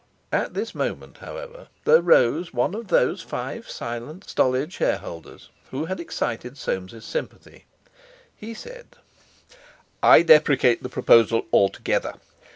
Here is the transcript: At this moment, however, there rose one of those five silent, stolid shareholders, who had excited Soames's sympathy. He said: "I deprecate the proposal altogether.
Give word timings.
At 0.31 0.55
this 0.55 0.73
moment, 0.73 1.19
however, 1.19 1.67
there 1.85 2.01
rose 2.01 2.51
one 2.51 2.73
of 2.73 2.87
those 2.87 3.21
five 3.21 3.69
silent, 3.69 4.27
stolid 4.27 4.73
shareholders, 4.73 5.49
who 5.69 5.85
had 5.85 5.99
excited 5.99 6.57
Soames's 6.57 7.05
sympathy. 7.05 7.65
He 8.35 8.55
said: 8.55 8.87
"I 10.01 10.23
deprecate 10.23 10.81
the 10.81 10.89
proposal 10.89 11.45
altogether. 11.53 12.15